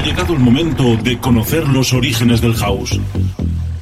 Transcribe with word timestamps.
Ha 0.00 0.02
llegado 0.02 0.32
el 0.32 0.38
momento 0.38 0.96
de 0.96 1.18
conocer 1.18 1.68
los 1.68 1.92
orígenes 1.92 2.40
del 2.40 2.54
house. 2.54 2.98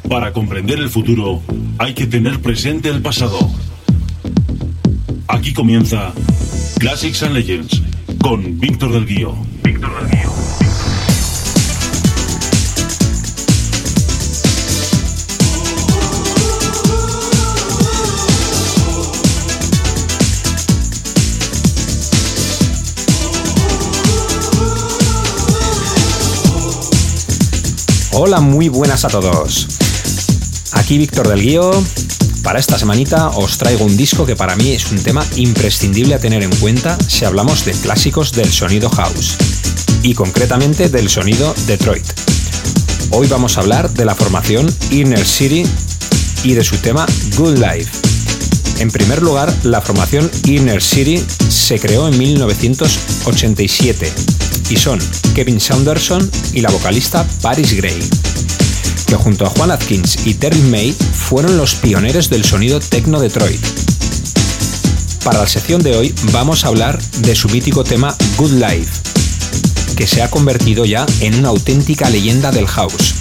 Para 0.08 0.33
comprender 0.33 0.80
el 0.80 0.91
futuro 0.91 1.41
hay 1.79 1.95
que 1.95 2.09
tener 2.09 2.43
presente 2.43 2.88
el 2.88 3.00
pasado. 3.02 3.38
Aquí 5.29 5.52
comienza 5.52 6.12
Classics 6.80 7.23
and 7.23 7.36
Legends 7.36 7.82
con 8.20 8.59
Víctor 8.59 8.95
del 8.95 9.07
Guío. 9.07 9.36
Víctor 9.62 10.09
del 10.09 10.11
Guío. 10.11 10.27
Hola, 28.20 28.40
muy 28.40 28.68
buenas 28.68 29.04
a 29.04 29.08
todos. 29.08 29.68
Aquí 30.72 30.98
Víctor 30.98 31.28
del 31.28 31.40
Guío. 31.40 31.70
Para 32.42 32.58
esta 32.58 32.77
semanita 32.77 33.28
os 33.28 33.58
traigo 33.58 33.84
un 33.84 33.96
disco 33.96 34.27
que 34.27 34.34
para 34.34 34.56
mí 34.56 34.72
es 34.72 34.91
un 34.91 35.00
tema 35.00 35.24
imprescindible 35.36 36.16
a 36.16 36.18
tener 36.18 36.42
en 36.42 36.50
cuenta 36.56 36.98
si 37.06 37.24
hablamos 37.24 37.64
de 37.64 37.70
clásicos 37.74 38.32
del 38.32 38.50
sonido 38.50 38.91
house 38.91 39.36
y 40.02 40.14
concretamente 40.14 40.88
del 40.88 41.08
sonido 41.08 41.54
Detroit. 41.68 42.04
Hoy 43.10 43.28
vamos 43.28 43.56
a 43.56 43.60
hablar 43.60 43.88
de 43.88 44.04
la 44.04 44.16
formación 44.16 44.69
Inner 44.91 45.24
City 45.24 45.62
y 46.42 46.55
de 46.55 46.64
su 46.64 46.77
tema 46.78 47.06
Good 47.36 47.58
Life. 47.58 47.92
En 48.80 48.91
primer 48.91 49.22
lugar, 49.22 49.55
la 49.62 49.80
formación 49.80 50.28
Inner 50.44 50.82
City 50.82 51.24
se 51.48 51.78
creó 51.78 52.08
en 52.08 52.19
1987 52.19 54.12
y 54.70 54.77
son 54.77 54.98
Kevin 55.34 55.60
Saunderson 55.60 56.30
y 56.52 56.61
la 56.61 56.70
vocalista 56.70 57.27
Paris 57.41 57.74
Gray, 57.74 57.98
que 59.06 59.16
junto 59.16 59.47
a 59.47 59.50
Juan 59.50 59.70
Atkins 59.70 60.27
y 60.27 60.34
Terry 60.34 60.60
May 60.60 60.92
fueron 60.92 61.56
los 61.56 61.75
pioneros 61.75 62.28
del 62.28 62.44
sonido 62.44 62.80
techno 62.80 63.20
Detroit. 63.20 63.60
Para 65.25 65.41
la 65.41 65.47
sección 65.47 65.83
de 65.83 65.97
hoy 65.97 66.14
vamos 66.33 66.64
a 66.64 66.69
hablar 66.69 67.00
de 67.19 67.34
su 67.34 67.48
mítico 67.48 67.84
tema 67.84 68.16
Good 68.36 68.52
Life, 68.52 68.91
que 69.97 70.06
se 70.06 70.22
ha 70.22 70.30
convertido 70.30 70.84
ya 70.84 71.06
en 71.20 71.34
una 71.34 71.48
auténtica 71.48 72.08
leyenda 72.10 72.50
del 72.50 72.66
house. 72.66 73.14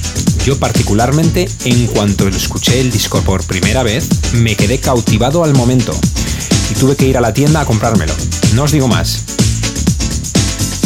Yo 0.45 0.57
particularmente, 0.57 1.49
en 1.65 1.87
cuanto 1.87 2.27
escuché 2.27 2.79
el 2.79 2.91
disco 2.91 3.21
por 3.21 3.43
primera 3.43 3.83
vez, 3.83 4.07
me 4.33 4.55
quedé 4.55 4.79
cautivado 4.79 5.43
al 5.43 5.53
momento 5.53 5.93
y 6.71 6.75
tuve 6.75 6.95
que 6.95 7.07
ir 7.07 7.17
a 7.17 7.21
la 7.21 7.33
tienda 7.33 7.61
a 7.61 7.65
comprármelo. 7.65 8.13
No 8.53 8.63
os 8.63 8.71
digo 8.71 8.87
más, 8.87 9.23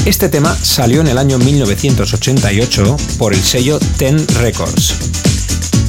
este 0.06 0.30
tema 0.30 0.56
salió 0.62 1.02
en 1.02 1.08
el 1.08 1.18
año 1.18 1.38
1988 1.38 2.98
por 3.18 3.34
el 3.34 3.44
sello 3.44 3.80
Ten 3.98 4.26
Records 4.40 4.96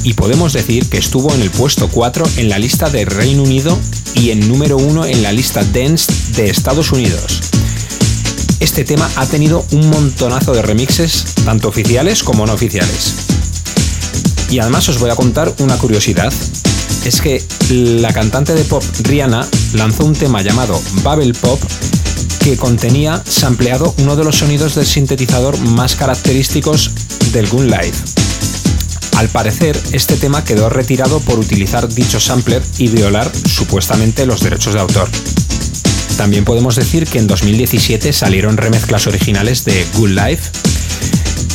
y 0.03 0.13
podemos 0.13 0.53
decir 0.53 0.87
que 0.89 0.97
estuvo 0.97 1.33
en 1.33 1.41
el 1.41 1.49
puesto 1.49 1.87
4 1.87 2.25
en 2.37 2.49
la 2.49 2.59
lista 2.59 2.89
de 2.89 3.05
Reino 3.05 3.43
Unido 3.43 3.77
y 4.13 4.31
en 4.31 4.47
número 4.47 4.77
1 4.77 5.05
en 5.05 5.23
la 5.23 5.31
lista 5.31 5.63
Dance 5.63 6.11
de 6.35 6.49
Estados 6.49 6.91
Unidos. 6.91 7.41
Este 8.59 8.83
tema 8.83 9.09
ha 9.15 9.25
tenido 9.25 9.65
un 9.71 9.89
montonazo 9.89 10.53
de 10.53 10.61
remixes, 10.61 11.25
tanto 11.45 11.69
oficiales 11.69 12.23
como 12.23 12.45
no 12.45 12.53
oficiales. 12.53 13.15
Y 14.49 14.59
además 14.59 14.87
os 14.89 14.99
voy 14.99 15.09
a 15.09 15.15
contar 15.15 15.53
una 15.59 15.77
curiosidad. 15.77 16.31
Es 17.05 17.19
que 17.19 17.43
la 17.69 18.13
cantante 18.13 18.53
de 18.53 18.63
pop 18.63 18.83
Rihanna 19.03 19.47
lanzó 19.73 20.05
un 20.05 20.13
tema 20.13 20.41
llamado 20.41 20.79
Bubble 21.03 21.33
Pop 21.33 21.59
que 22.43 22.57
contenía 22.57 23.23
sampleado 23.25 23.95
uno 23.99 24.17
de 24.17 24.25
los 24.25 24.39
sonidos 24.39 24.75
del 24.75 24.85
sintetizador 24.85 25.57
más 25.59 25.95
característicos 25.95 26.91
del 27.31 27.47
Gun 27.47 27.67
Live. 27.67 27.93
Al 29.15 29.29
parecer, 29.29 29.79
este 29.93 30.17
tema 30.17 30.43
quedó 30.43 30.69
retirado 30.69 31.21
por 31.21 31.39
utilizar 31.39 31.87
dicho 31.87 32.19
sampler 32.19 32.61
y 32.77 32.89
violar 32.89 33.31
supuestamente 33.33 34.25
los 34.25 34.41
derechos 34.41 34.73
de 34.73 34.81
autor. 34.81 35.09
También 36.17 36.43
podemos 36.43 36.75
decir 36.75 37.07
que 37.07 37.19
en 37.19 37.27
2017 37.27 38.11
salieron 38.11 38.57
remezclas 38.57 39.07
originales 39.07 39.63
de 39.63 39.85
Good 39.93 40.09
Life 40.09 40.51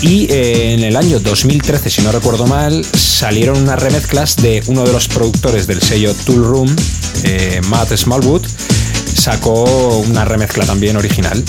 y 0.00 0.32
eh, 0.32 0.72
en 0.72 0.84
el 0.84 0.96
año 0.96 1.20
2013, 1.20 1.90
si 1.90 2.00
no 2.00 2.12
recuerdo 2.12 2.46
mal, 2.46 2.82
salieron 2.94 3.58
unas 3.58 3.82
remezclas 3.82 4.36
de 4.36 4.62
uno 4.68 4.84
de 4.84 4.92
los 4.92 5.06
productores 5.08 5.66
del 5.66 5.82
sello 5.82 6.14
Tool 6.24 6.44
Room, 6.44 6.76
eh, 7.24 7.60
Matt 7.68 7.94
Smallwood, 7.94 8.46
sacó 9.32 9.98
una 10.08 10.24
remezcla 10.24 10.64
también 10.64 10.96
original. 10.96 11.44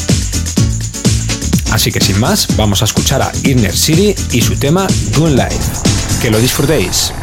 Así 1.72 1.94
que 1.94 2.02
sin 2.02 2.20
más, 2.20 2.46
vamos 2.58 2.82
a 2.82 2.86
escuchar 2.86 3.22
a 3.22 3.32
Inner 3.46 3.74
City 3.74 4.14
y 4.34 4.42
su 4.42 4.58
tema 4.58 4.86
Good 5.16 5.30
Life. 5.30 5.72
Que 6.22 6.30
lo 6.30 6.40
disfrutéis. 6.40 7.14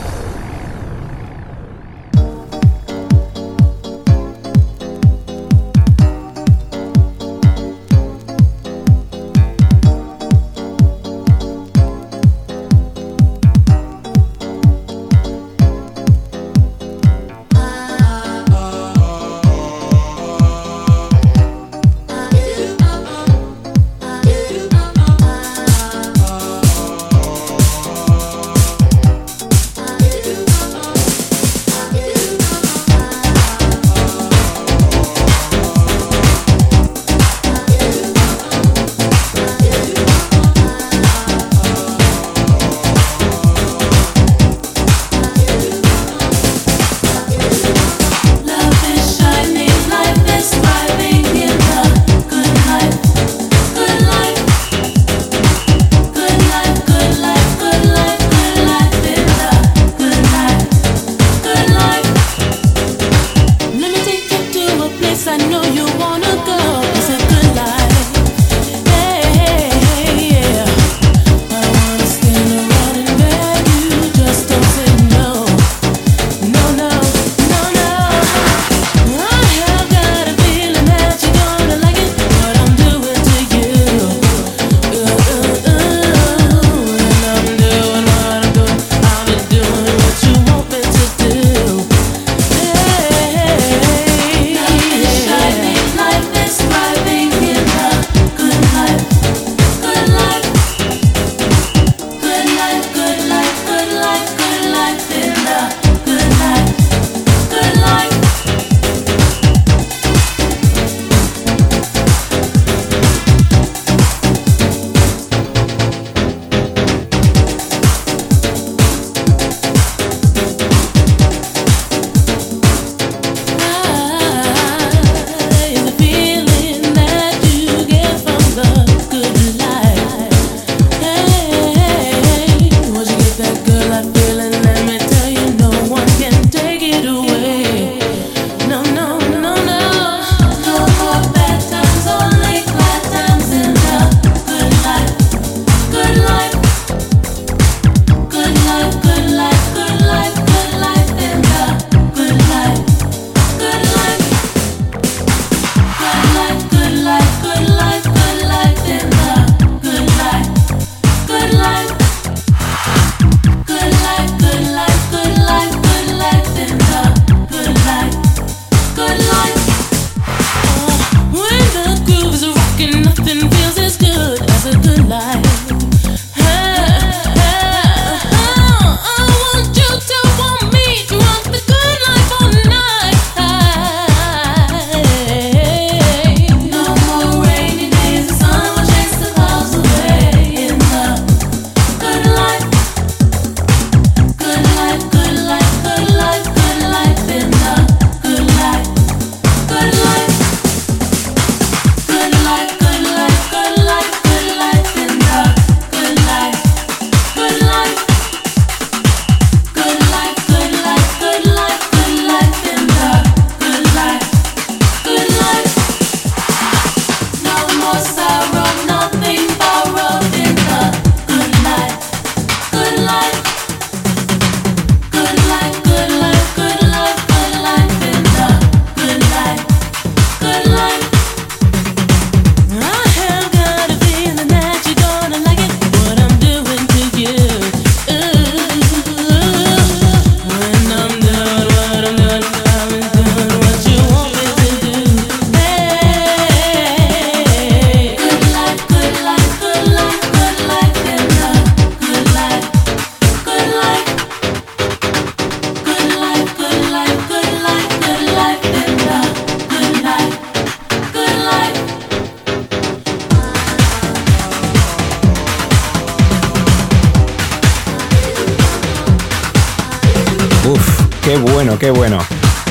Bueno, 271.41 271.79
qué 271.79 271.91
bueno. 271.91 272.19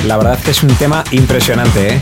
La 0.06 0.16
verdad 0.16 0.34
es 0.38 0.44
que 0.44 0.50
es 0.50 0.62
un 0.62 0.74
tema 0.76 1.04
impresionante, 1.10 1.94
¿eh? 1.94 2.00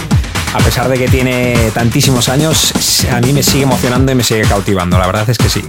A 0.54 0.58
pesar 0.58 0.88
de 0.88 0.96
que 0.96 1.08
tiene 1.08 1.70
tantísimos 1.74 2.28
años, 2.28 2.72
a 3.10 3.20
mí 3.20 3.32
me 3.32 3.42
sigue 3.42 3.64
emocionando 3.64 4.12
y 4.12 4.14
me 4.14 4.22
sigue 4.22 4.42
cautivando. 4.42 4.98
La 4.98 5.06
verdad 5.06 5.28
es 5.28 5.36
que 5.36 5.48
sí. 5.48 5.62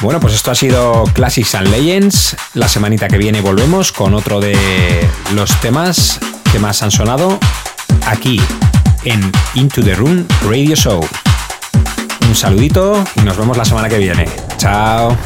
Bueno, 0.00 0.18
pues 0.18 0.34
esto 0.34 0.50
ha 0.50 0.54
sido 0.54 1.04
Classics 1.12 1.54
and 1.54 1.68
Legends. 1.68 2.36
La 2.54 2.68
semanita 2.68 3.08
que 3.08 3.18
viene 3.18 3.40
volvemos 3.40 3.92
con 3.92 4.14
otro 4.14 4.40
de 4.40 5.06
los 5.34 5.50
temas 5.60 6.18
que 6.50 6.58
más 6.58 6.82
han 6.82 6.90
sonado 6.90 7.38
aquí 8.06 8.40
en 9.04 9.30
Into 9.54 9.82
the 9.82 9.94
Room 9.94 10.26
Radio 10.48 10.74
Show. 10.74 11.06
Un 12.26 12.34
saludito 12.34 13.04
y 13.16 13.20
nos 13.20 13.36
vemos 13.36 13.56
la 13.56 13.64
semana 13.64 13.88
que 13.88 13.98
viene. 13.98 14.26
Chao. 14.56 15.16